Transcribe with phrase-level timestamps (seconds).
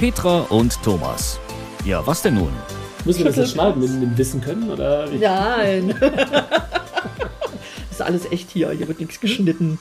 [0.00, 1.38] Petra und Thomas.
[1.84, 2.48] Ja, was denn nun?
[3.04, 4.70] Müssen wir das jetzt schneiden, mit dem Wissen können?
[4.70, 5.18] Oder wie?
[5.18, 5.94] Nein.
[6.00, 8.70] das ist alles echt hier.
[8.70, 9.78] Hier wird nichts geschnitten.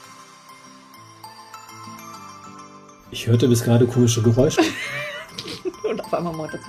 [3.12, 4.60] Ich hörte bis gerade komische Geräusche.
[5.90, 6.62] Und auf einmal macht das.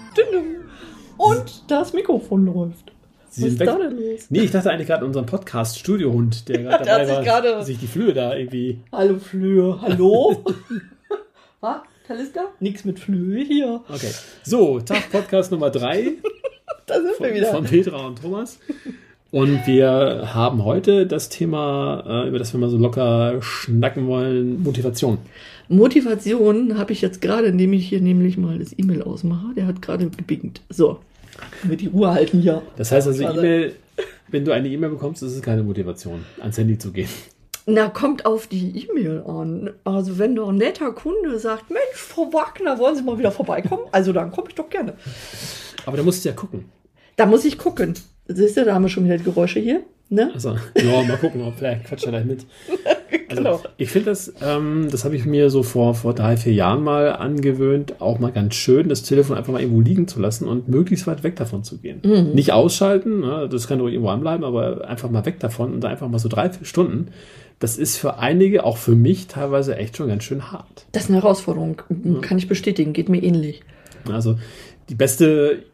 [1.16, 2.92] Und das Mikrofon läuft.
[3.30, 4.26] Sie Was ist da denn los?
[4.28, 7.16] Nee, ich dachte eigentlich gerade an unseren Podcast Studiohund, der gerade Der hat dabei sich
[7.16, 8.78] war, gerade- sich die Flöhe da irgendwie.
[8.92, 9.76] Hallo Flöhe.
[9.82, 10.44] Hallo?
[11.60, 11.80] Was?
[12.10, 12.40] Taliska?
[12.58, 13.82] Nix mit Flöhe hier.
[13.88, 14.10] Okay.
[14.42, 16.14] So, Tag Podcast Nummer 3
[16.86, 17.46] Da sind wir von, wieder.
[17.52, 18.58] von Petra und Thomas.
[19.30, 24.60] Und wir haben heute das Thema, äh, über das wir mal so locker schnacken wollen,
[24.60, 25.18] Motivation.
[25.68, 29.54] Motivation habe ich jetzt gerade, indem ich hier nämlich mal das E-Mail ausmache.
[29.54, 30.62] Der hat gerade gebingt.
[30.68, 30.98] So.
[31.62, 32.62] Mit die Ruhe halten hier.
[32.76, 33.22] Das heißt also.
[33.22, 33.76] E-Mail,
[34.26, 37.08] wenn du eine E-Mail bekommst, ist es keine Motivation, ans Handy zu gehen.
[37.72, 39.70] Na, kommt auf die E-Mail an.
[39.84, 43.82] Also, wenn doch ein netter Kunde sagt, Mensch, Frau Wagner, wollen Sie mal wieder vorbeikommen?
[43.92, 44.94] Also, dann komme ich doch gerne.
[45.86, 46.66] Aber da musst du ja gucken.
[47.16, 47.94] Da muss ich gucken.
[48.28, 49.82] Siehst du, da haben wir schon wieder Geräusche hier.
[50.08, 50.30] Ne?
[50.34, 52.46] Also, ja, mal gucken, ob vielleicht quatscht er gleich mit.
[53.28, 53.60] Also, Genau.
[53.76, 57.12] ich finde das, ähm, das habe ich mir so vor, vor drei, vier Jahren mal
[57.12, 61.06] angewöhnt, auch mal ganz schön, das Telefon einfach mal irgendwo liegen zu lassen und möglichst
[61.06, 62.00] weit weg davon zu gehen.
[62.04, 62.32] Mhm.
[62.34, 66.08] Nicht ausschalten, ne, das kann ruhig irgendwo anbleiben, aber einfach mal weg davon und einfach
[66.08, 67.08] mal so drei, vier Stunden.
[67.60, 70.86] Das ist für einige, auch für mich, teilweise echt schon ganz schön hart.
[70.92, 71.80] Das ist eine Herausforderung.
[72.22, 72.92] Kann ich bestätigen.
[72.94, 73.62] Geht mir ähnlich.
[74.10, 74.38] Also
[74.88, 75.64] die beste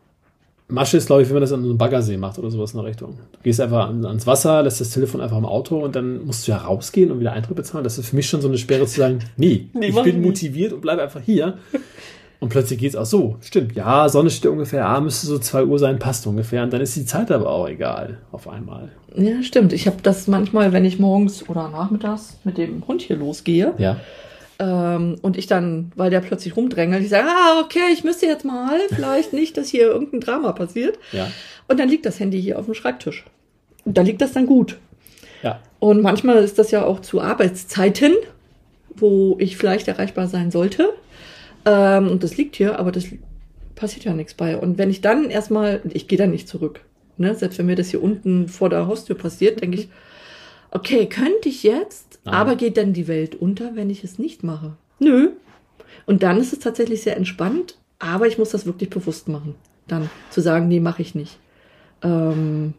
[0.69, 2.79] Masche ist, glaube ich, wenn man das an so einem Baggersee macht oder sowas in
[2.79, 3.19] der Richtung.
[3.33, 6.47] Du gehst einfach an, ans Wasser, lässt das Telefon einfach im Auto und dann musst
[6.47, 7.85] du ja rausgehen und wieder Eintritt bezahlen.
[7.85, 10.73] Das ist für mich schon so eine Sperre zu sagen, nee, Nee, ich bin motiviert
[10.73, 11.59] und bleibe einfach hier.
[12.39, 13.37] Und plötzlich geht's auch so.
[13.41, 16.63] Stimmt, ja, Sonne steht ungefähr, ah, müsste so 2 Uhr sein, passt ungefähr.
[16.63, 18.91] Und dann ist die Zeit aber auch egal, auf einmal.
[19.17, 19.73] Ja, stimmt.
[19.73, 23.97] Ich habe das manchmal, wenn ich morgens oder nachmittags mit dem Hund hier losgehe Ja.
[24.59, 28.45] ähm, und ich dann, weil der plötzlich rumdrängelt, ich sage, ah, okay, ich müsste jetzt
[28.45, 30.99] mal, vielleicht nicht, dass hier irgendein Drama passiert.
[31.13, 31.29] Ja.
[31.69, 33.25] Und dann liegt das Handy hier auf dem Schreibtisch.
[33.87, 34.77] Und da liegt das dann gut.
[35.43, 35.61] Ja.
[35.79, 38.13] Und manchmal ist das ja auch zu Arbeitszeiten,
[38.95, 40.91] wo ich vielleicht erreichbar sein sollte.
[41.67, 43.05] Ähm, und das liegt hier, aber das
[43.75, 44.57] passiert ja nichts bei.
[44.57, 46.81] Und wenn ich dann erstmal, ich gehe dann nicht zurück.
[47.19, 47.35] Ne?
[47.35, 49.89] Selbst wenn mir das hier unten vor der Haustür passiert, denke ich,
[50.71, 52.41] okay, könnte ich jetzt, Ah.
[52.41, 54.77] aber geht dann die Welt unter, wenn ich es nicht mache?
[54.99, 55.31] Nö.
[56.07, 59.55] Und dann ist es tatsächlich sehr entspannt, aber ich muss das wirklich bewusst machen.
[59.87, 61.39] Dann zu sagen, nee, mache ich nicht.
[62.03, 62.75] Ähm,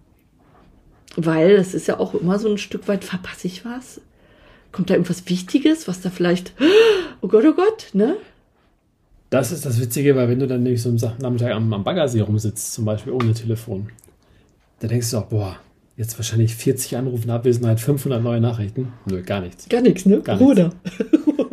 [1.16, 4.02] weil es ist ja auch immer so ein Stück weit, verpasse ich was?
[4.72, 6.54] Kommt da irgendwas Wichtiges, was da vielleicht,
[7.22, 8.18] oh Gott, oh Gott, ne?
[9.30, 12.22] Das ist das Witzige, weil wenn du dann nämlich so am Nachmittag am, am Baggersee
[12.22, 13.90] rumsitzt, zum Beispiel ohne Telefon,
[14.80, 15.58] da denkst du auch, boah,
[15.98, 18.94] jetzt wahrscheinlich 40 Anrufe in Abwesenheit, 500 neue Nachrichten.
[19.06, 19.68] Nö, gar nichts.
[19.68, 20.22] Gar nichts, ne?
[20.22, 20.76] Gar Ruhe nichts.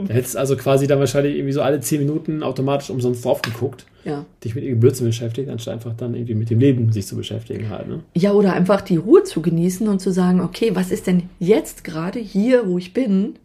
[0.07, 3.87] Da hättest also quasi dann wahrscheinlich irgendwie so alle 10 Minuten automatisch umsonst drauf geguckt,
[4.05, 4.27] Ja.
[4.45, 7.71] dich mit irgendeinem Blödsinn beschäftigt, anstatt einfach dann irgendwie mit dem Leben sich zu beschäftigen
[7.71, 8.01] halt, ne?
[8.15, 11.83] Ja, oder einfach die Ruhe zu genießen und zu sagen, okay, was ist denn jetzt
[11.85, 13.37] gerade hier, wo ich bin,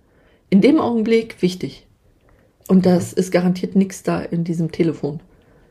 [0.49, 1.85] in dem Augenblick wichtig?
[2.69, 5.19] Und das ist garantiert nichts da in diesem Telefon.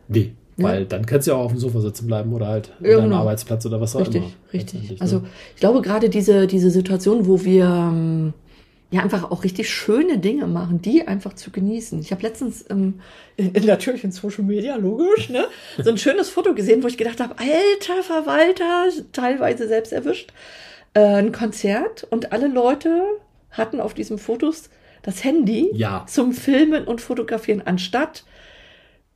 [0.08, 0.64] Nee, Ja.
[0.64, 3.02] weil dann kannst du ja auch auf dem Sofa sitzen bleiben oder halt an deinem
[3.04, 3.16] genau.
[3.18, 4.30] Arbeitsplatz oder was auch Richtig, immer.
[4.52, 4.72] richtig.
[4.80, 5.28] letztendlich, Also ne?
[5.54, 8.34] ich glaube gerade diese, diese Situation, wo wir ähm,
[8.90, 12.00] ja einfach auch richtig schöne Dinge machen, die einfach zu genießen.
[12.00, 12.94] Ich habe letztens ähm,
[13.36, 15.44] in, in, natürlich in Social Media, logisch, ne,
[15.84, 20.32] so ein schönes Foto gesehen, wo ich gedacht habe, alter Verwalter, teilweise selbst erwischt,
[20.94, 23.02] äh, ein Konzert und alle Leute
[23.52, 24.70] hatten auf diesen Fotos
[25.08, 26.04] das Handy Ja.
[26.06, 28.24] zum Filmen und Fotografieren, anstatt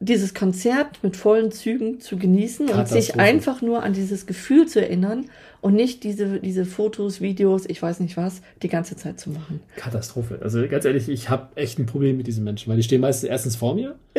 [0.00, 4.80] dieses Konzert mit vollen Zügen zu genießen und sich einfach nur an dieses Gefühl zu
[4.80, 5.26] erinnern
[5.60, 9.60] und nicht diese, diese Fotos, Videos, ich weiß nicht was, die ganze Zeit zu machen.
[9.76, 10.38] Katastrophe.
[10.41, 13.28] Also ganz ehrlich, ich habe echt ein Problem mit diesen Menschen, weil die stehen meistens
[13.28, 13.94] erstens vor mir.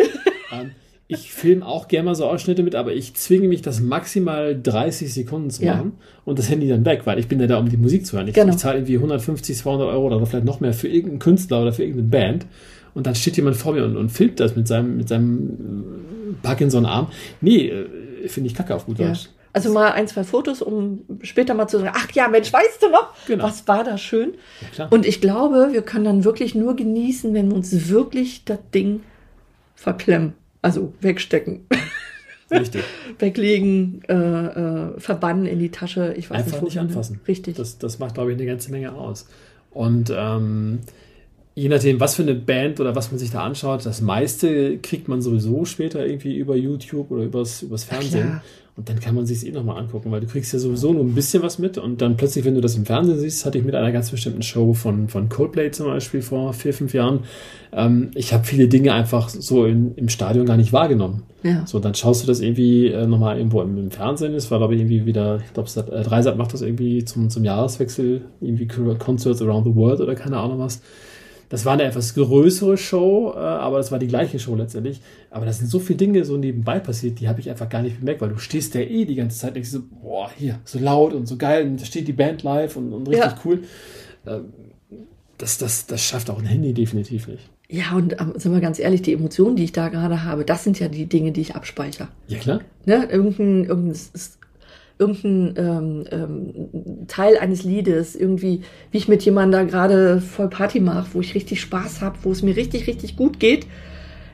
[0.54, 0.72] ähm,
[1.08, 5.14] ich filme auch gerne mal so Ausschnitte mit, aber ich zwinge mich, das maximal 30
[5.14, 5.76] Sekunden zu Ja.
[5.76, 5.94] machen
[6.26, 8.28] und das Handy dann weg, weil ich bin ja da, um die Musik zu hören.
[8.30, 8.52] Ich, Genau.
[8.54, 11.84] ich zahle irgendwie 150, 200 Euro oder vielleicht noch mehr für irgendeinen Künstler oder für
[11.84, 12.46] irgendeine Band
[12.94, 16.34] und dann steht jemand vor mir und, und filmt das mit seinem, mit seinem äh,
[16.42, 17.08] Parkinson-Arm.
[17.42, 19.08] Nee, äh, finde ich kacke auf gut Ja.
[19.10, 19.30] Deutsch.
[19.56, 22.90] Also mal ein, zwei Fotos, um später mal zu sagen, ach ja, Mensch, weißt du
[22.90, 23.44] noch, Genau.
[23.44, 24.34] was war da schön?
[24.78, 24.88] Ja.
[24.88, 29.02] Und ich glaube, wir können dann wirklich nur genießen, wenn wir uns wirklich das Ding
[29.76, 30.34] verklemmen.
[30.64, 31.68] Also wegstecken,
[32.50, 32.84] Richtig.
[33.20, 36.14] weglegen, äh, äh, verbannen in die Tasche.
[36.18, 37.20] Ich weiß Einfach nicht, nicht anfassen.
[37.28, 37.58] Richtig.
[37.58, 39.28] Das, das macht, glaube ich, eine ganze Menge aus.
[39.72, 40.80] Und ähm,
[41.56, 45.08] je nachdem, was für eine Band oder was man sich da anschaut, das meiste kriegt
[45.08, 48.28] man sowieso später irgendwie über YouTube oder übers, übers Fernsehen.
[48.28, 48.44] Klar.
[48.76, 51.04] Und dann kann man sich es eh nochmal angucken, weil du kriegst ja sowieso nur
[51.04, 53.64] ein bisschen was mit und dann plötzlich, wenn du das im Fernsehen siehst, hatte ich
[53.64, 57.20] mit einer ganz bestimmten Show von, von Coldplay zum Beispiel vor vier, fünf Jahren.
[57.72, 61.22] Ähm, ich habe viele Dinge einfach so in, im Stadion gar nicht wahrgenommen.
[61.44, 61.68] Ja.
[61.68, 64.34] So, dann schaust du das irgendwie äh, nochmal irgendwo im, im Fernsehen.
[64.34, 67.44] Es war, glaube ich, irgendwie wieder, ich glaube, äh, Dreisat macht das irgendwie zum, zum
[67.44, 70.82] Jahreswechsel, irgendwie Concerts Around the World oder keine Ahnung was.
[71.50, 75.02] Das war eine etwas größere Show, äh, aber das war die gleiche Show letztendlich.
[75.30, 78.00] Aber da sind so viele Dinge so nebenbei passiert, die habe ich einfach gar nicht
[78.00, 80.80] bemerkt, weil du stehst ja eh die ganze Zeit und denkst so, boah, hier, so
[80.80, 83.40] laut und so geil und da steht die Band live und, und richtig Ja.
[83.46, 83.64] cool.
[84.28, 84.46] Ähm,
[85.38, 87.50] Das, das, das schafft auch ein Handy definitiv nicht.
[87.70, 90.64] Ja, und ähm, sind wir ganz ehrlich, die Emotionen, die ich da gerade habe, das
[90.64, 92.08] sind ja die Dinge, die ich abspeichere.
[92.28, 92.62] Ja, klar.
[92.86, 93.08] Ne?
[93.10, 94.00] Irgendein, irgendein,
[95.00, 98.62] irgendein ähm, ähm, Teil eines Liedes, irgendwie,
[98.92, 102.32] wie ich mit jemandem da gerade voll Party mache, wo ich richtig Spaß habe, wo
[102.32, 103.66] es mir richtig, richtig gut geht.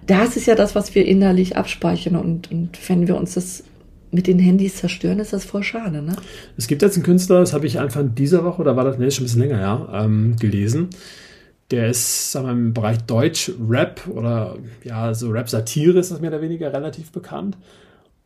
[0.05, 2.15] Das ist ja das, was wir innerlich abspeichern.
[2.15, 3.63] Und, und wenn wir uns das
[4.11, 6.15] mit den Handys zerstören, ist das voll schade, ne?
[6.57, 9.07] Es gibt jetzt einen Künstler, das habe ich Anfang dieser Woche, oder war das, nee,
[9.07, 10.89] ist schon ein bisschen länger, ja, ähm, gelesen.
[11.69, 16.31] Der ist, sagen wir, im Bereich Deutsch, Rap oder ja, so Rap-Satire ist das mehr
[16.31, 17.55] oder weniger relativ bekannt.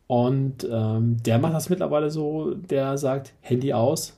[0.06, 4.14] Und ähm, der macht das mittlerweile so, der sagt, Handy aus,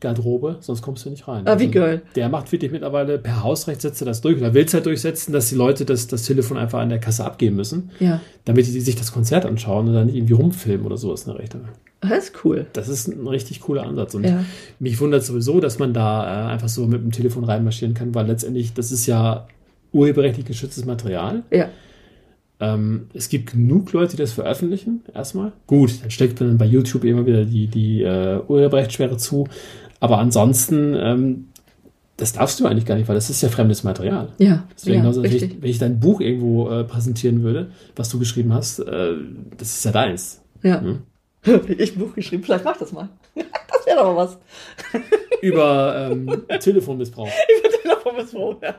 [0.00, 1.46] Garderobe, sonst kommst du nicht rein.
[1.46, 2.02] Ah, wie geil.
[2.16, 4.36] Der macht wirklich mittlerweile per Hausrecht setzt er das durch.
[4.36, 7.24] Oder will es halt durchsetzen, dass die Leute das, das Telefon einfach an der Kasse
[7.24, 8.20] abgeben müssen, Ja.
[8.44, 11.40] damit die sich das Konzert anschauen und dann nicht irgendwie rumfilmen oder sowas in der
[11.40, 11.62] Richtung.
[12.00, 12.66] Das ist cool.
[12.72, 14.14] Das ist ein richtig cooler Ansatz.
[14.16, 14.44] Und Ja.
[14.80, 18.26] mich wundert sowieso, dass man da äh, einfach so mit dem Telefon reinmarschieren kann, weil
[18.26, 19.46] letztendlich, das ist ja
[19.92, 21.42] urheberrechtlich geschütztes Material.
[21.52, 21.68] Ja.
[22.62, 25.50] Ähm, es gibt genug Leute, die das veröffentlichen, erstmal.
[25.66, 29.48] Gut, dann steckt man bei YouTube immer wieder die, die äh, Urheberrechtssperre zu.
[29.98, 31.48] Aber ansonsten, ähm,
[32.16, 34.28] das darfst du eigentlich gar nicht, weil das ist ja fremdes Material.
[34.38, 34.62] Ja.
[34.72, 38.10] Das wäre ja, genauso, wenn ich, wenn ich dein Buch irgendwo äh, präsentieren würde, was
[38.10, 39.14] du geschrieben hast, äh,
[39.58, 40.40] das ist ja deins.
[40.62, 40.80] Ja.
[40.80, 41.00] Hm.
[41.76, 43.08] Ich ein Buch geschrieben, vielleicht mach ich das mal.
[43.72, 44.38] Das wäre doch mal was.
[45.42, 47.28] Über ähm, Telefonmissbrauch.
[48.62, 48.74] Ja.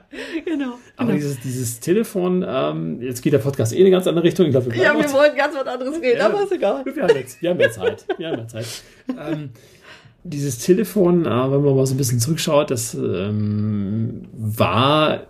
[0.46, 0.74] Genau.
[0.98, 1.14] Aber genau.
[1.14, 4.46] dieses, dieses Telefon, ähm, jetzt geht der Podcast eh in eine ganz andere Richtung.
[4.46, 6.28] Ich glaube, wir Ja, wir wollen ganz was anderes reden, Ja.
[6.28, 6.84] aber ist egal.
[6.86, 8.06] Wir haben jetzt, wir haben ja Zeit.
[8.18, 8.66] Wir haben ja Zeit.
[9.10, 9.50] Ähm,
[10.24, 15.24] dieses Telefon, äh, wenn man mal so ein bisschen zurückschaut, das ähm, war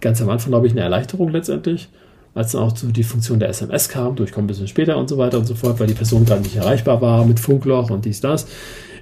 [0.00, 1.88] ganz am Anfang, glaube ich, eine Erleichterung letztendlich,
[2.34, 5.18] als dann auch so die Funktion der SMS kam, durchkommt ein bisschen später und so
[5.18, 8.20] weiter und so fort, weil die Person gerade nicht erreichbar war mit Funkloch und dies,
[8.20, 8.46] das.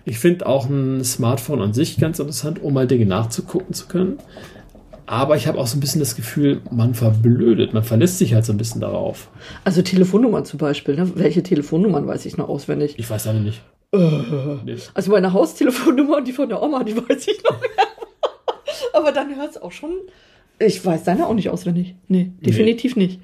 [0.04, 4.18] Ich finde auch ein Smartphone an sich ganz interessant, um mal Dinge nachzugucken zu können.
[5.06, 8.44] Aber ich habe auch so ein bisschen das Gefühl, man verblödet, man verlässt sich halt
[8.44, 9.28] so ein bisschen darauf.
[9.64, 10.96] Also Telefonnummern zum Beispiel.
[10.96, 11.12] Ne?
[11.16, 12.94] Welche Telefonnummern weiß ich noch auswendig?
[12.96, 13.62] Ich weiß aber nicht.
[13.94, 14.76] Nee.
[14.94, 17.60] Also meine Haustelefonnummer und die von der Oma, die weiß ich noch.
[18.94, 19.90] aber dann hört es auch schon.
[20.58, 21.94] Ich weiß deine auch nicht auswendig.
[22.08, 23.20] Nee, definitiv nicht.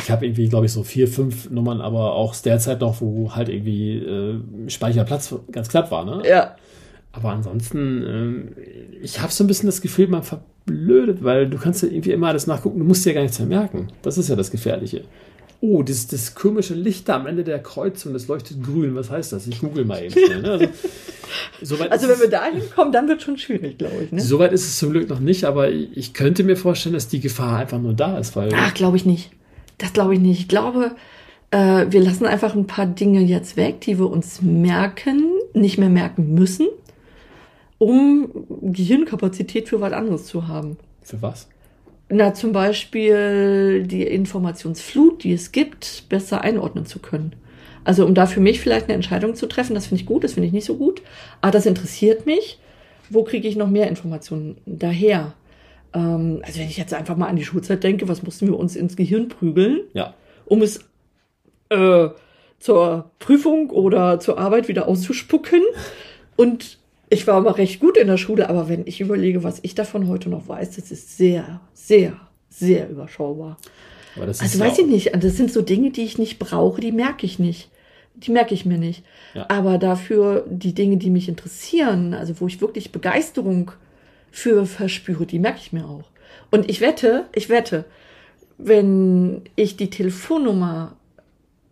[0.00, 3.00] Ich habe irgendwie, glaube ich, so vier, fünf Nummern, aber auch aus der Zeit noch,
[3.00, 6.04] wo halt irgendwie äh, Speicherplatz ganz knapp war.
[6.04, 6.22] Ne?
[6.28, 6.56] Ja.
[7.12, 8.48] Aber ansonsten, ähm,
[9.02, 12.28] ich habe so ein bisschen das Gefühl, man verblödet, weil du kannst ja irgendwie immer
[12.28, 13.88] alles nachgucken, du musst dir gar nichts mehr merken.
[14.02, 15.02] Das ist ja das Gefährliche.
[15.60, 18.96] Oh, das, das komische Licht da am Ende der Kreuzung, das leuchtet grün.
[18.96, 19.46] Was heißt das?
[19.46, 20.42] Ich google mal eben schnell.
[20.42, 20.50] Ne?
[20.50, 20.66] Also,
[21.62, 24.10] soweit Also wenn wir da hinkommen, dann wird schon schwierig, glaube ich.
[24.10, 24.20] Ne?
[24.20, 27.20] Soweit ist es zum Glück noch nicht, aber ich ich könnte mir vorstellen, dass die
[27.20, 29.30] Gefahr einfach nur da ist, weil Ach, glaube ich nicht.
[29.82, 30.38] Das glaube ich nicht.
[30.38, 30.92] Ich glaube,
[31.50, 35.24] äh, wir lassen einfach ein paar Dinge jetzt weg, die wir uns merken,
[35.54, 36.68] nicht mehr merken müssen,
[37.78, 38.30] um
[38.62, 40.76] Gehirnkapazität für was anderes zu haben.
[41.02, 41.48] für was?
[42.08, 47.34] Na, zum Beispiel die Informationsflut, die es gibt, besser einordnen zu können.
[47.82, 50.34] Also um da für mich vielleicht eine Entscheidung zu treffen, das finde ich gut, das
[50.34, 51.02] finde ich nicht so gut.
[51.40, 52.60] Aber das interessiert mich.
[53.10, 55.34] Wo kriege ich noch mehr Informationen daher?
[55.94, 58.76] Ähm, also wenn ich jetzt einfach mal an die Schulzeit denke, was mussten wir uns
[58.76, 60.14] ins Gehirn prügeln, Ja.
[60.46, 60.80] um es
[61.70, 62.08] äh,
[62.58, 65.62] zur Prüfung oder zur Arbeit wieder auszuspucken.
[66.36, 66.78] Und
[67.10, 70.08] ich war immer recht gut in der Schule, aber wenn ich überlege, was ich davon
[70.08, 72.14] heute noch weiß, das ist sehr, sehr,
[72.48, 73.58] sehr überschaubar.
[74.16, 76.92] Aber das Also weiß ich nicht, das sind so Dinge, die ich nicht brauche, die
[76.92, 77.70] merke ich nicht.
[78.14, 79.04] Die merke ich mir nicht.
[79.34, 79.46] Ja.
[79.48, 83.72] Aber dafür die Dinge, die mich interessieren, also wo ich wirklich Begeisterung
[84.32, 86.04] für verspüre, die merke ich mir auch.
[86.50, 87.84] Und ich wette, ich wette,
[88.58, 90.96] wenn ich die Telefonnummer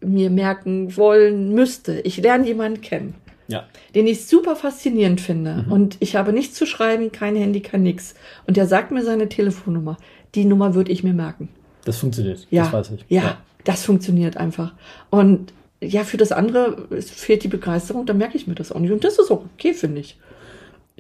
[0.00, 3.14] mir merken wollen müsste, ich lerne jemanden kennen,
[3.48, 3.64] Ja.
[3.94, 5.66] den ich super faszinierend finde.
[5.68, 8.14] Und ich habe nichts zu schreiben, kein Handy, kein nix.
[8.46, 9.96] Und der sagt mir seine Telefonnummer.
[10.34, 11.48] Die Nummer würde ich mir merken.
[11.84, 12.46] Das funktioniert.
[12.50, 13.04] Ja, Das weiß ich.
[13.08, 14.74] Ja, das funktioniert einfach.
[15.10, 15.52] Und
[15.82, 18.92] ja, für das andere fehlt die Begeisterung, dann merke ich mir das auch nicht.
[18.92, 20.18] Und das ist auch okay, finde ich.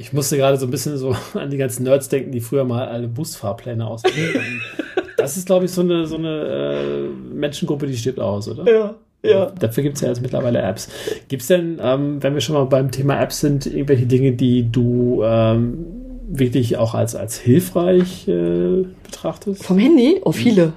[0.00, 2.88] Ich musste gerade so ein bisschen so an die ganzen Nerds denken, die früher mal
[2.88, 4.62] alle Busfahrpläne ausgegeben haben.
[5.16, 8.64] Das ist, glaube ich, so eine, so eine äh, Menschengruppe, die stirbt aus, oder?
[8.72, 9.50] Ja, ja.
[9.50, 10.88] Dafür gibt es ja jetzt mittlerweile Apps.
[11.28, 14.72] Gibt es denn, ähm, wenn wir schon mal beim Thema Apps sind, irgendwelche Dinge, die
[14.72, 15.84] du ähm,
[16.26, 19.62] wirklich auch als, als hilfreich äh, betrachtest?
[19.62, 20.22] Vom Handy?
[20.24, 20.72] Oh, viele.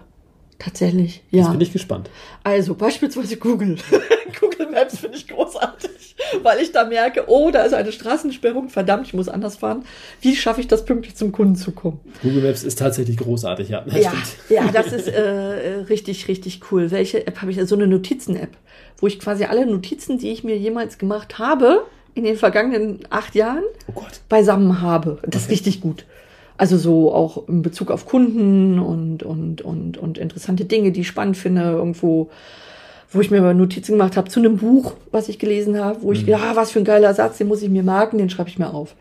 [0.64, 1.52] Tatsächlich, Jetzt ja.
[1.52, 2.10] bin ich gespannt.
[2.44, 3.76] Also beispielsweise Google.
[4.40, 9.08] Google Maps finde ich großartig, weil ich da merke, oh, da ist eine Straßensperrung, verdammt,
[9.08, 9.84] ich muss anders fahren.
[10.22, 12.00] Wie schaffe ich das pünktlich zum Kunden zu kommen?
[12.22, 13.82] Google Maps ist tatsächlich großartig, ja.
[13.82, 14.26] Das Ja, stimmt.
[14.50, 15.22] ja, das ist äh,
[15.90, 16.92] richtig, richtig cool.
[16.92, 17.60] Welche App habe ich?
[17.68, 18.52] So eine Notizen-App,
[18.98, 23.36] wo ich quasi alle Notizen, die ich mir jemals gemacht habe, in den vergangenen acht
[23.36, 24.22] Jahren Oh Gott.
[24.30, 25.20] beisammen habe.
[25.24, 25.54] Das ist Okay.
[25.56, 26.06] richtig gut.
[26.64, 31.08] Also so auch in Bezug auf Kunden und, und, und, und interessante Dinge, die ich
[31.10, 32.30] spannend finde, irgendwo,
[33.12, 36.14] wo ich mir mal Notizen gemacht habe zu einem Buch, was ich gelesen habe, wo
[36.14, 38.58] ich, ja, was für ein geiler Satz, den muss ich mir merken, den schreibe ich
[38.58, 38.96] mir auf.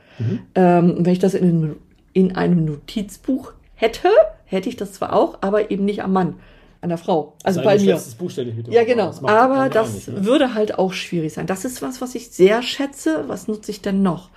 [0.57, 1.77] Ähm, und wenn ich das in, einem-
[2.13, 4.09] in einem Notizbuch hätte,
[4.45, 6.35] hätte ich das zwar auch, aber eben nicht am Mann,
[6.81, 7.35] an der Frau.
[7.45, 8.01] Also Sei bei mir.
[8.19, 9.07] Buch ständig mit dir Ja, genau.
[9.07, 10.25] Das Aber das nicht, ne?
[10.25, 11.47] würde halt auch schwierig sein.
[11.47, 13.23] Das ist was, was ich sehr schätze.
[13.29, 14.31] Was nutze ich denn noch?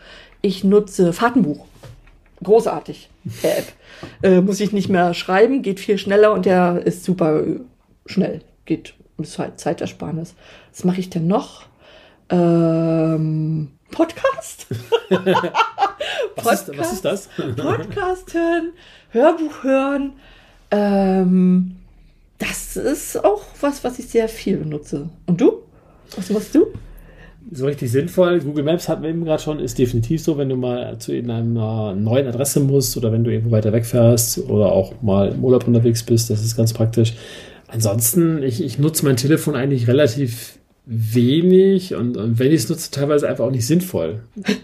[0.44, 1.66] Ich nutze Fahrtenbuch.
[2.44, 3.10] Großartig.
[3.44, 3.74] der App.
[4.22, 7.44] Äh, muss ich nicht mehr schreiben, geht viel schneller und der ist super
[8.06, 8.42] schnell.
[8.66, 10.36] Geht, ist halt Zeitersparnis.
[10.72, 11.66] Was mache ich denn noch?
[12.30, 14.68] Ähm, Podcast?
[16.36, 17.30] Was ist, was ist das?
[17.56, 18.74] Podcast hören,
[19.10, 20.14] Hörbuch hören.
[20.70, 21.78] Ähm,
[22.38, 25.10] das ist auch was, was ich sehr viel benutze.
[25.26, 25.64] Und du?
[26.16, 26.68] Was machst du?
[27.52, 28.40] So richtig sinnvoll.
[28.40, 31.94] Google Maps hatten wir eben gerade schon, ist definitiv so, wenn du mal zu irgendeiner
[31.94, 36.04] neuen Adresse musst oder wenn du irgendwo weiter wegfährst oder auch mal im Urlaub unterwegs
[36.04, 37.14] bist, das ist ganz praktisch.
[37.68, 42.92] Ansonsten, ich, ich nutze mein Telefon eigentlich relativ wenig und, und wenn ich es nutze,
[42.92, 44.22] teilweise einfach auch nicht sinnvoll.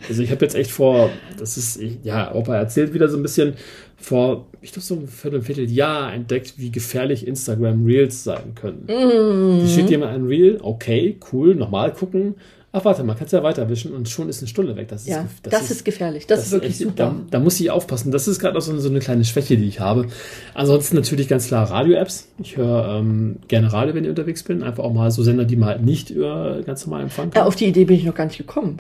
[0.08, 1.10] Also ich habe jetzt echt vor,
[1.40, 3.54] das ist, ja, Opa erzählt wieder so ein bisschen,
[3.98, 8.84] vor, ich glaube so ein Viertel, Vierteljahr entdeckt, wie gefährlich Instagram Reels sein können.
[8.88, 9.62] Mhm.
[9.62, 12.36] Da schickt jemand ein Reel, okay, cool, nochmal gucken.
[12.74, 14.88] Ach, warte mal, kannst ja weiterwischen und schon ist eine Stunde weg.
[14.88, 16.26] Das ist, Ja, gef- das, ist, gefährlich.
[16.28, 16.94] Das, ist wirklich echt- super.
[16.96, 18.12] Da, da muss ich aufpassen.
[18.12, 20.08] Das ist gerade auch so, eine- so eine kleine Schwäche, die ich habe.
[20.54, 22.30] Ansonsten natürlich ganz klar Radio-Apps.
[22.40, 24.64] Ich höre ähm, gerne Radio, wenn ich unterwegs bin.
[24.64, 27.48] Einfach auch mal so Sender, die man halt nicht über ganz normal empfangen Ja, kann.
[27.50, 28.78] auf die Idee bin ich noch gar nicht gekommen.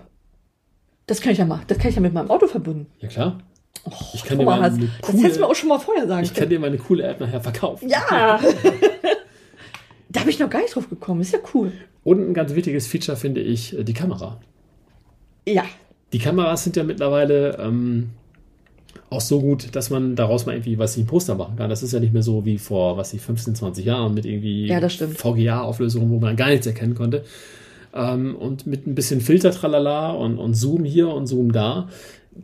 [1.07, 1.63] Das kann ich ja machen.
[1.67, 2.87] Das kann ich ja mit meinem Auto verbinden.
[2.99, 3.39] Ja, klar.
[4.13, 6.07] Ich kann dir Guck mal, eine das hättest du mir coole, auch schon mal vorher
[6.07, 7.89] sagen ich kann dir mal eine coole App nachher verkaufen.
[7.89, 8.39] Ja.
[10.11, 11.21] da habe ich noch gar nicht drauf gekommen.
[11.21, 11.71] Ist ja cool.
[12.03, 14.39] Und ein ganz wichtiges Feature finde ich äh, die Kamera.
[15.47, 15.65] Ja.
[16.13, 18.09] Die Kameras sind ja mittlerweile ähm,
[19.09, 21.69] auch so gut, dass man daraus mal irgendwie was wie ein Poster machen kann.
[21.69, 24.67] Das ist ja nicht mehr so wie vor, was ich 15, 20 Jahren mit irgendwie
[24.67, 24.81] Ja.
[24.87, 27.23] VGA-Auflösungen, wo man gar nichts erkennen konnte.
[27.93, 31.89] Ähm, und mit ein bisschen Filter, tralala und, und Zoom hier und Zoom da,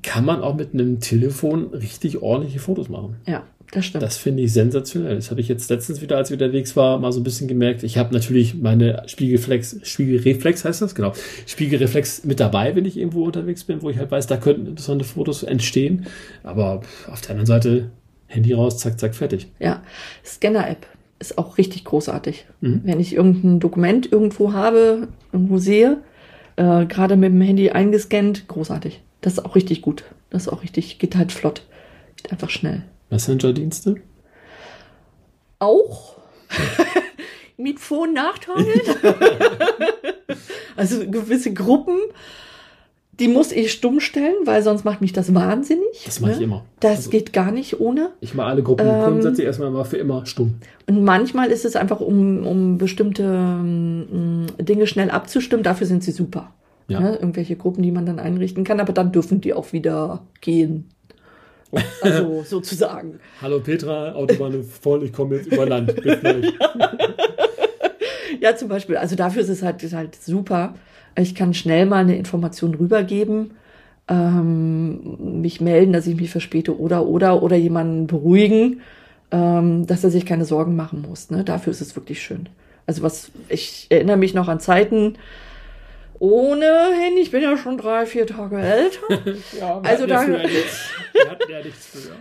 [0.03, 3.15] kann man auch mit einem Telefon richtig ordentliche Fotos machen.
[3.25, 4.03] Ja, das stimmt.
[4.03, 5.15] Das finde ich sensationell.
[5.15, 7.83] Das habe ich jetzt letztens wieder, als ich unterwegs war, mal so ein bisschen gemerkt.
[7.83, 11.13] Ich habe natürlich meine Spiegelreflex, Spiegelreflex heißt das, genau.
[11.45, 15.07] Spiegelreflex mit dabei, wenn ich irgendwo unterwegs bin, wo ich halt weiß, da könnten besondere
[15.07, 16.07] Fotos entstehen.
[16.43, 16.81] Aber
[17.12, 17.91] auf der anderen Seite,
[18.27, 19.47] Handy raus, zack, zack, fertig.
[19.59, 19.83] Ja,
[20.25, 20.86] Scanner-App
[21.19, 22.45] ist auch richtig großartig.
[22.62, 25.97] Wenn ich irgendein Dokument irgendwo habe, irgendwo sehe,
[26.57, 29.01] äh, gerade mit dem Handy eingescannt, großartig.
[29.21, 30.03] Das ist auch richtig gut.
[30.29, 31.63] Das ist auch richtig, geht halt flott.
[32.17, 32.83] Geht einfach schnell.
[33.09, 33.95] Messenger-Dienste?
[35.59, 36.15] Auch
[37.57, 38.65] mit Vor- und Nachteilen.
[40.75, 41.97] also gewisse Gruppen,
[43.19, 45.81] die muss ich stumm stellen, weil sonst macht mich das wahnsinnig.
[45.83, 46.05] ne?
[46.05, 46.65] Das mache ich immer.
[46.79, 48.11] Das Also- geht gar nicht ohne.
[48.21, 50.55] Ich mache alle Gruppen Ähm, grundsätzlich erstmal mal für immer stumm.
[50.87, 56.11] Und manchmal ist es einfach, um, um bestimmte ähm, Dinge schnell abzustimmen, dafür sind sie
[56.11, 56.53] super.
[56.89, 56.99] Ja.
[57.01, 57.15] Ne?
[57.15, 60.85] Irgendwelche Gruppen, die man dann einrichten kann, aber dann dürfen die auch wieder gehen.
[62.01, 63.19] Also sozusagen.
[63.41, 65.95] Hallo Petra, Autobahn ist voll, ich komme jetzt über Land.
[65.95, 66.53] Bis gleich.
[68.39, 70.75] Ja, zum Beispiel, also dafür ist es halt, ist halt super.
[71.17, 73.51] Ich kann schnell mal eine Information rübergeben,
[74.07, 78.81] ähm, mich melden, dass ich mich verspäte oder, oder, oder jemanden beruhigen,
[79.31, 81.31] ähm, dass er sich keine Sorgen machen muss.
[81.31, 81.43] Ne?
[81.43, 82.47] Dafür ist es wirklich schön.
[82.86, 85.15] Also was, ich erinnere mich noch an Zeiten
[86.19, 86.65] ohne
[87.01, 89.00] Handy, ich bin ja schon drei, vier Tage älter.
[89.59, 90.38] Ja, Also ja da- ja
[91.63, 92.15] nichts früher.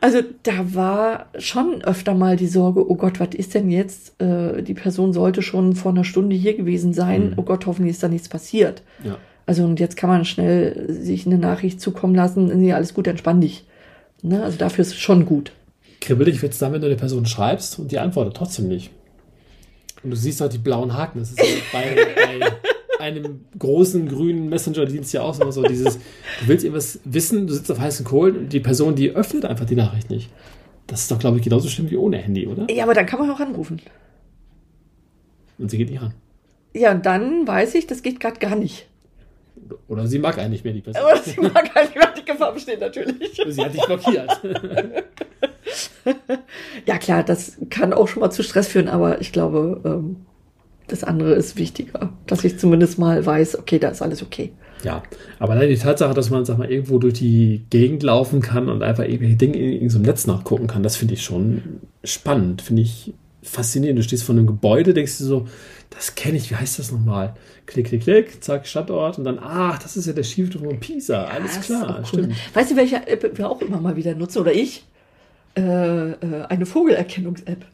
[0.00, 4.20] Also da war schon öfter mal die Sorge, oh Gott, was ist denn jetzt?
[4.20, 7.30] Äh, die Person sollte schon vor einer Stunde hier gewesen sein.
[7.30, 7.34] Mhm.
[7.36, 8.82] Oh Gott, hoffentlich ist da nichts passiert.
[9.04, 9.16] Ja.
[9.46, 13.40] Also und jetzt kann man schnell sich eine Nachricht zukommen lassen, nee, alles gut, entspann
[13.40, 13.64] dich.
[14.22, 14.42] Ne?
[14.42, 15.52] Also dafür ist es schon gut.
[16.00, 18.90] Kribbelig wird es dann, wenn du eine Person schreibst und die antwortet trotzdem nicht.
[20.02, 21.20] Und du siehst halt die blauen Haken.
[21.20, 21.94] Das ist halt bei,
[22.40, 22.52] bei
[23.02, 27.70] einem großen grünen Messenger-Dienst ja auch immer so dieses, du willst irgendwas wissen, du sitzt
[27.70, 30.30] auf heißen Kohlen und die Person, die öffnet einfach die Nachricht nicht.
[30.86, 32.70] Das ist doch, glaube ich, genauso schlimm wie ohne Handy, oder?
[32.70, 33.82] Ja, aber dann kann man auch anrufen.
[35.58, 36.14] Und sie geht nicht ran.
[36.74, 38.86] Ja, und dann weiß ich, das geht gerade gar nicht.
[39.88, 41.02] Oder sie mag einen nicht mehr, die Person.
[41.02, 43.42] Aber sie mag gar nicht mehr, die Gefahr besteht natürlich.
[43.48, 44.40] Sie hat dich blockiert.
[46.86, 50.26] Ja, klar, das kann auch schon mal zu Stress führen, aber ich glaube, ähm,
[50.92, 54.52] das andere ist wichtiger, dass ich zumindest mal weiß, okay, da ist alles okay.
[54.84, 55.02] Ja,
[55.38, 59.04] aber die Tatsache, dass man, sag mal, irgendwo durch die Gegend laufen kann und einfach
[59.04, 61.62] irgendwelche Dinge in irgendeinem Netz nachgucken kann, das finde ich schon
[62.04, 63.98] spannend, finde ich faszinierend.
[63.98, 65.48] Du stehst vor einem Gebäude, denkst du so,
[65.90, 67.34] das kenne ich, wie heißt das nochmal?
[67.66, 71.24] Klick, klick, klick, zack, Stadtort und dann, ach, das ist ja der Schiefturm von Pisa,
[71.24, 72.06] alles Das ist klar, cool.
[72.06, 72.34] stimmt.
[72.54, 74.84] Weißt du, welche App wir auch immer mal wieder nutzen, oder ich?
[75.56, 76.16] Äh, äh,
[76.48, 77.64] eine Vogelerkennungs-App.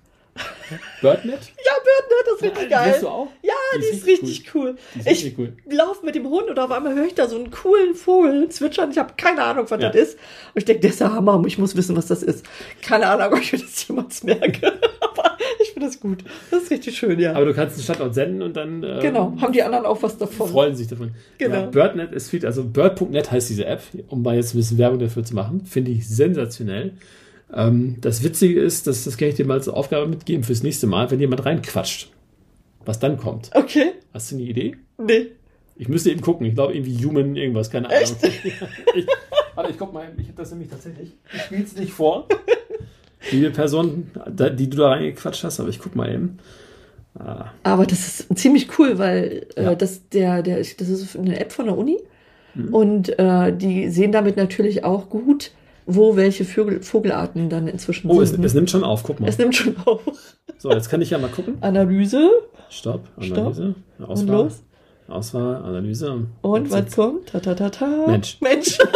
[1.01, 1.39] Birdnet?
[1.41, 2.97] Ja, Birdnet, das ist richtig die geil.
[3.01, 3.29] du auch?
[3.43, 4.77] Ja, Die die, ist richtig richtig cool.
[4.95, 5.53] Die ist Ich richtig cool.
[5.71, 8.91] laufe mit dem Hund und auf einmal höre ich da so einen coolen Vogel zwitschern.
[8.91, 9.91] Ich habe keine Ahnung, was Ja.
[9.91, 10.15] das ist.
[10.55, 12.45] Und ich denke, der ist der Hammer ich muss wissen, was das ist.
[12.83, 14.73] Keine Ahnung, ob ich mir das jemals merke.
[15.01, 16.19] Aber ich finde das gut.
[16.51, 17.33] Das ist richtig schön, ja.
[17.35, 19.35] Aber du kannst einen Stadtort senden und dann ähm, genau.
[19.41, 20.49] Haben die anderen auch was davon?
[20.49, 21.13] freuen sich davon.
[21.39, 21.55] Genau.
[21.55, 24.99] Ja, Birdnet ist viel, also Bird.net heißt diese App, um mal jetzt ein bisschen Werbung
[24.99, 25.65] dafür zu machen.
[25.65, 26.93] Finde ich sensationell.
[27.55, 30.87] Ähm, das Witzige ist, dass das kann ich dir mal als Aufgabe mitgeben fürs nächste
[30.87, 32.11] Mal, wenn jemand reinquatscht,
[32.85, 33.51] was dann kommt.
[33.55, 33.93] Okay.
[34.13, 34.77] Hast du eine Idee?
[34.99, 35.29] Nee.
[35.77, 36.47] Ich müsste eben gucken.
[36.47, 38.03] Ich glaube irgendwie Human irgendwas, keine Ahnung.
[38.95, 39.07] ich,
[39.55, 40.11] warte, ich guck mal.
[40.19, 41.13] Ich habe das nämlich tatsächlich.
[41.33, 42.27] Ich spiele es nicht vor.
[43.31, 46.39] Liebe Person, die du da reingequatscht hast, aber ich guck mal eben.
[47.19, 49.73] Ah, Aber das ist ziemlich cool, weil Ja.
[49.73, 51.99] äh, das, der, der, das ist eine App von der Uni.
[52.55, 52.75] Mhm.
[52.75, 55.51] Und äh, die sehen damit natürlich auch gut,
[55.91, 58.45] wo welche Vögel, Vogelarten dann inzwischen Oh, es, sind.
[58.45, 59.03] es nimmt schon auf.
[59.03, 59.29] Guck mal.
[59.29, 60.03] es nimmt schon auf.
[60.59, 61.57] So, jetzt kann ich ja mal gucken.
[61.63, 62.29] Analyse.
[62.69, 63.09] Stopp.
[63.21, 63.39] Stopp.
[63.39, 63.75] Analyse.
[63.99, 64.37] Und Auswahl.
[64.37, 64.63] los.
[65.09, 66.27] Auswahl, Analyse.
[66.43, 67.31] Und was kommt?
[67.31, 67.87] Ta, ta, ta, ta.
[68.07, 68.39] Mensch.
[68.41, 68.79] Mensch.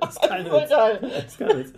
[0.00, 0.70] Das ist kein Voll Witz.
[0.70, 1.72] Das ist kein Witz.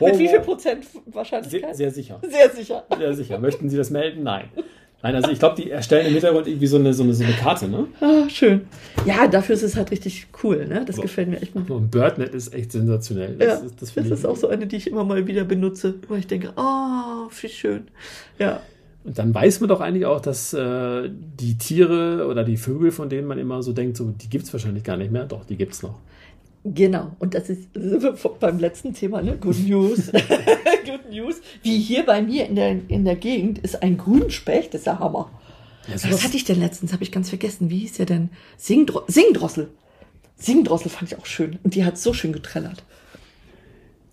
[0.00, 0.44] Mit wie viel Wow.
[0.46, 1.76] Prozent Sehr, Wahrscheinlichkeit?
[1.76, 2.20] sehr sicher.
[2.28, 2.84] Sehr sicher.
[2.98, 3.38] Sehr sicher.
[3.38, 4.24] Möchten Sie das melden?
[4.24, 4.48] Nein.
[5.02, 7.32] Nein, also ich glaube, die erstellen im Hintergrund irgendwie so eine, so eine, so eine
[7.34, 7.86] Karte, ne?
[8.00, 8.62] Ah, schön.
[9.04, 10.84] Ja, dafür ist es halt richtig cool, ne?
[10.86, 11.70] Das Aber- gefällt mir echt gut.
[11.70, 13.36] Und BirdNet ist echt sensationell.
[13.38, 15.94] Ja, Das, ist, das, das ist auch so eine, die ich immer mal wieder benutze,
[16.08, 17.88] weil ich denke, oh, wie schön.
[18.38, 18.60] Ja.
[19.04, 23.08] Und dann weiß man doch eigentlich auch, dass äh, die Tiere oder die Vögel, von
[23.08, 25.26] denen man immer so denkt, so, die gibt es wahrscheinlich gar nicht mehr.
[25.26, 26.00] Doch, die gibt es noch.
[26.74, 27.68] Genau, und das ist
[28.40, 29.36] beim letzten Thema, ne?
[29.36, 30.10] Good News.
[30.84, 31.36] Good News.
[31.62, 34.98] Wie hier bei mir in der, in der Gegend ist ein Grünspecht, das ist der
[34.98, 35.30] Hammer.
[35.86, 36.92] Ja, Was hatte ich denn letztens?
[36.92, 37.70] Habe ich ganz vergessen.
[37.70, 38.30] Wie hieß der denn?
[38.56, 39.68] Singdro Singdrossel.
[40.36, 41.58] Singdrossel fand ich auch schön.
[41.62, 42.82] Und die hat so schön getrellert.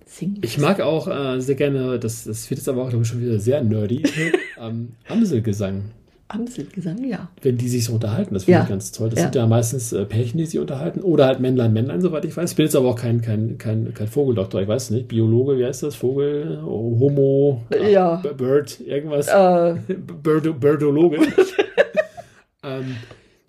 [0.05, 0.45] Singdrossel.
[0.45, 3.21] Ich mag auch äh, sehr gerne, das, das wird jetzt aber auch, glaube ich, schon
[3.21, 4.03] wieder sehr nerdy,
[4.59, 5.85] ähm, Amselgesang.
[6.33, 7.29] Amselgesang, ja.
[7.41, 8.63] Wenn die sich so unterhalten, das finde Ja.
[8.63, 9.09] ich ganz toll.
[9.09, 9.25] Das Ja.
[9.25, 11.01] sind ja meistens äh, Pärchen, die sich unterhalten.
[11.01, 12.51] Oder halt Männlein, Männlein, soweit ich weiß.
[12.51, 15.07] Ich bin jetzt aber auch kein, kein, kein, kein Vogeldoktor, ich weiß nicht.
[15.07, 15.95] Biologe, wie heißt das?
[15.95, 18.15] Vogel, Homo, Ja.
[18.17, 19.27] B- Bird, irgendwas.
[19.27, 19.75] Äh,
[20.23, 21.17] Birdo, Birdologe.
[22.63, 22.95] ähm,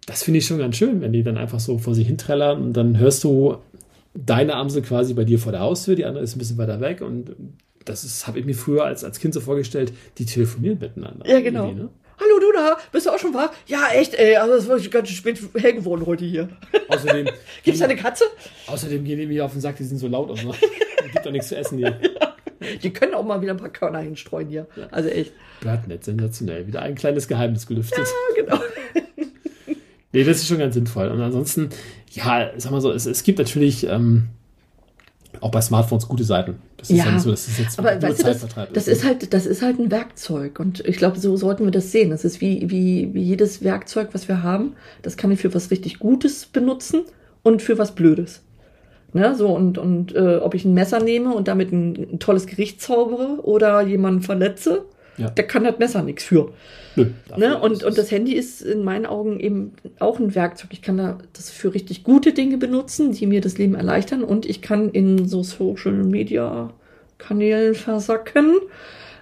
[0.07, 2.73] das finde ich schon ganz schön, wenn die dann einfach so vor sich hinträllern und
[2.77, 3.57] dann hörst du
[4.15, 7.01] deine Amsel quasi bei dir vor der Haustür, die andere ist ein bisschen weiter weg
[7.01, 7.35] und
[7.85, 11.29] das habe ich mir früher als, als Kind so vorgestellt, die telefonieren miteinander.
[11.29, 11.71] ja, genau.
[11.73, 11.89] Ne?
[12.55, 12.79] Da?
[12.93, 13.51] Bist du auch schon wach?
[13.67, 14.37] Ja, echt, ey.
[14.37, 16.49] Also, es ist ganz spät hell geworden heute hier.
[16.89, 17.29] Außerdem,
[17.63, 18.25] Gibt's da eine Katze?
[18.67, 20.55] außerdem gehen die mir auf den Sack, die sind so laut und so.
[21.13, 21.99] Gibt doch nichts zu essen hier.
[22.83, 24.67] Die können auch mal wieder ein paar Körner hinstreuen hier.
[24.91, 25.33] Also echt.
[25.61, 26.67] Birdnet, sensationell.
[26.67, 27.99] Wieder ein kleines Geheimnis gelüftet.
[27.99, 28.61] Ja, genau.
[30.13, 31.09] Nee, das ist schon ganz sinnvoll.
[31.09, 31.71] Und ansonsten,
[32.13, 34.29] ja, sag mal so, es, es gibt natürlich ähm,
[35.45, 36.57] auch bei Smartphones gute Seiten.
[36.79, 39.05] Das ist ja, Ja, nicht so, dass es jetzt Aber weißt du, das, das ist
[39.05, 40.59] halt, das ist halt ein Werkzeug.
[40.59, 42.09] Und ich glaube, so sollten wir das sehen.
[42.09, 44.73] Das ist wie, wie, wie jedes Werkzeug, was wir haben.
[45.03, 47.03] Das kann ich für was richtig Gutes benutzen
[47.43, 48.41] und für was Blödes.
[49.13, 52.47] Ne, so und, und äh, ob ich ein Messer nehme und damit ein, ein tolles
[52.47, 55.31] Gericht zaubere oder jemanden verletze, Ja.
[55.31, 56.53] da kann das Messer nichts für.
[56.97, 57.59] Nö, Ne?
[57.61, 60.71] Und, und das Handy ist in meinen Augen eben auch ein Werkzeug.
[60.73, 64.25] Ich kann da das für richtig gute Dinge benutzen, die mir das Leben erleichtern.
[64.25, 66.73] Und ich kann in so Social Media
[67.19, 68.55] Kanälen versacken.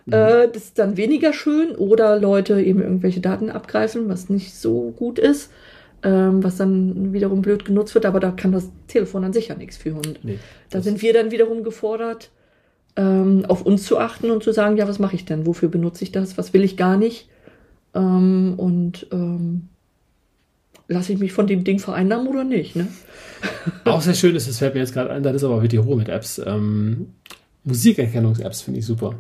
[0.07, 0.13] Mhm.
[0.13, 1.75] Äh, das ist dann weniger schön.
[1.77, 5.51] Oder Leute eben irgendwelche Daten abgreifen, was nicht so gut ist.
[6.05, 8.07] Ähm, was dann wiederum blöd genutzt wird.
[8.07, 9.95] Aber da kann das Telefon an sich ja nichts für.
[9.95, 10.39] Und Nee,
[10.71, 12.31] da sind wir dann wiederum gefordert,
[12.97, 15.47] ähm, auf uns zu achten und zu sagen, ja, was mache ich denn?
[15.47, 16.37] Wofür benutze ich das?
[16.39, 17.29] Was will ich gar nicht?
[17.95, 19.69] Ähm, und ähm,
[20.89, 22.77] lasse ich mich von dem Ding vereinnahmen oder nicht?
[22.77, 22.89] Ne?
[23.85, 25.97] Auch sehr schön ist, das fällt mir jetzt gerade ein, das ist aber wirklich hoch
[25.97, 26.41] mit Apps.
[26.45, 27.09] Ähm,
[27.65, 29.15] Musikerkennungs-Apps finde ich super.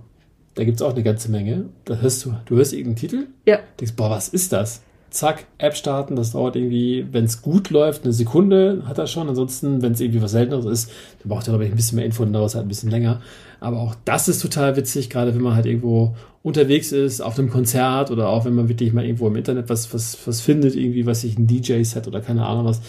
[0.54, 1.66] Da gibt es auch eine ganze Menge.
[1.86, 4.82] Da hörst du, du hörst irgendeinen Titel, Ja, denkst, boah, was ist das?
[5.12, 6.16] zack, App starten.
[6.16, 9.28] Das dauert irgendwie, wenn es gut läuft, eine Sekunde hat er schon.
[9.28, 12.04] Ansonsten, wenn es irgendwie was Selteneres ist, dann braucht er, glaube ich, ein bisschen mehr
[12.04, 13.20] Info, dann dauert es halt ein bisschen länger.
[13.62, 17.50] Aber auch das ist total witzig, gerade wenn man halt irgendwo unterwegs ist, auf einem
[17.50, 21.06] Konzert oder auch wenn man wirklich mal irgendwo im Internet was, was, was findet, irgendwie,
[21.06, 22.80] was sich ein DJ-Set oder keine Ahnung was.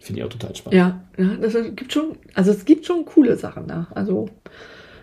[0.00, 0.78] Finde ich auch total spannend.
[0.78, 3.86] Ja, ja, das gibt schon, also es gibt schon coole Sachen da.
[3.94, 4.28] Also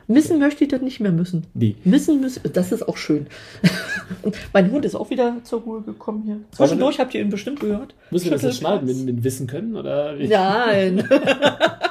[0.07, 1.47] missen möchte ich das nicht mehr müssen.
[1.53, 1.75] Nee.
[1.83, 3.27] Missen müssen, das ist auch schön.
[4.53, 6.37] Mein Hund ist auch wieder zur Ruhe gekommen hier.
[6.51, 7.95] Zwischendurch habt ihr ihn bestimmt gehört.
[8.11, 9.75] Müssen wir das jetzt schneiden, mit, mit Wissen können?
[9.75, 10.27] Oder wie?
[10.27, 11.03] Nein.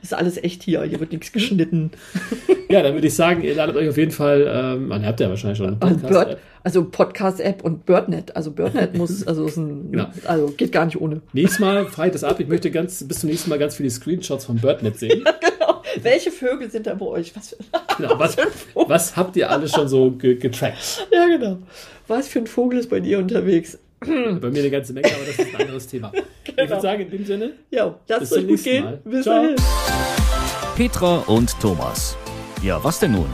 [0.00, 0.82] Das ist alles echt hier.
[0.84, 1.90] Hier wird nichts geschnitten.
[2.70, 5.28] Ja, dann würde ich sagen, ihr ladet euch auf jeden Fall, ähm, man, habt ja
[5.28, 6.28] wahrscheinlich schon eine Also, Podcast-App.
[6.28, 8.34] Bird, also Podcast-App und BirdNet.
[8.34, 10.06] Also BirdNet muss, also ist ein, Genau.
[10.24, 11.20] also geht gar nicht ohne.
[11.34, 12.40] Nächstes Mal fahre ich das ab.
[12.40, 15.24] Ich möchte ganz, bis zum nächsten Mal ganz viele Screenshots von BirdNet sehen.
[15.40, 15.82] Genau.
[16.02, 17.36] Welche Vögel sind da bei euch?
[17.36, 17.56] Was für,
[17.98, 18.36] Genau, was,
[18.74, 21.06] was habt ihr alle schon so ge getrackt?
[21.12, 21.58] ja, genau.
[22.08, 23.78] Was für ein Vogel ist bei dir unterwegs?
[24.40, 26.12] Bei mir eine ganze Menge, aber das ist ein anderes Thema.
[26.56, 28.84] Ich würde sagen, in dem Sinne, Ja, lasst es euch zum gut nächsten gehen.
[28.84, 29.00] Mal.
[29.04, 29.42] Bis Ciao.
[29.42, 29.56] dahin.
[30.76, 32.16] Petra und Thomas.
[32.62, 33.26] Ja, was denn nun?